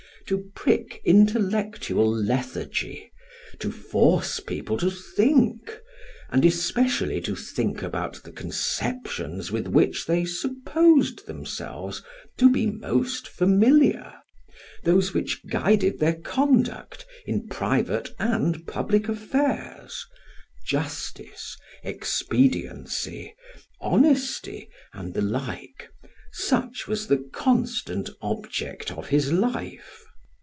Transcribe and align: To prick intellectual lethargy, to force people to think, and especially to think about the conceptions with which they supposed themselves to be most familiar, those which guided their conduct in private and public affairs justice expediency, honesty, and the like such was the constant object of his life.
To 0.27 0.49
prick 0.55 1.01
intellectual 1.03 2.09
lethargy, 2.09 3.11
to 3.59 3.69
force 3.69 4.39
people 4.39 4.77
to 4.77 4.89
think, 4.89 5.77
and 6.29 6.45
especially 6.45 7.19
to 7.21 7.35
think 7.35 7.81
about 7.81 8.23
the 8.23 8.31
conceptions 8.31 9.51
with 9.51 9.67
which 9.67 10.05
they 10.05 10.23
supposed 10.23 11.27
themselves 11.27 12.01
to 12.37 12.49
be 12.49 12.65
most 12.67 13.27
familiar, 13.27 14.13
those 14.85 15.13
which 15.13 15.45
guided 15.49 15.99
their 15.99 16.15
conduct 16.15 17.05
in 17.25 17.49
private 17.49 18.11
and 18.17 18.65
public 18.65 19.09
affairs 19.09 20.05
justice 20.65 21.57
expediency, 21.83 23.35
honesty, 23.81 24.69
and 24.93 25.13
the 25.13 25.21
like 25.21 25.89
such 26.31 26.87
was 26.87 27.07
the 27.07 27.27
constant 27.33 28.09
object 28.21 28.93
of 28.93 29.09
his 29.09 29.33
life. 29.33 30.05